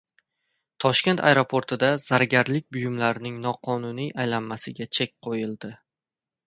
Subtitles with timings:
[0.85, 5.77] Toshkent aeroportida zargarlik buyumlarining noqonuniy aylanmasiga chek qo‘yildi